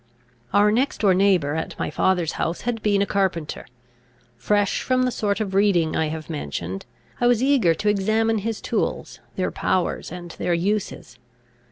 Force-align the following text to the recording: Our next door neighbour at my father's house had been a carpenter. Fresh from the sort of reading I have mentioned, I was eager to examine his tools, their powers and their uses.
Our 0.51 0.71
next 0.71 1.01
door 1.01 1.13
neighbour 1.13 1.53
at 1.53 1.77
my 1.77 1.91
father's 1.91 2.31
house 2.31 2.61
had 2.61 2.81
been 2.81 3.03
a 3.03 3.05
carpenter. 3.05 3.67
Fresh 4.35 4.81
from 4.81 5.03
the 5.03 5.11
sort 5.11 5.39
of 5.39 5.53
reading 5.53 5.95
I 5.95 6.07
have 6.07 6.27
mentioned, 6.27 6.87
I 7.19 7.27
was 7.27 7.43
eager 7.43 7.75
to 7.75 7.87
examine 7.87 8.39
his 8.39 8.61
tools, 8.61 9.19
their 9.35 9.51
powers 9.51 10.11
and 10.11 10.31
their 10.39 10.55
uses. 10.55 11.19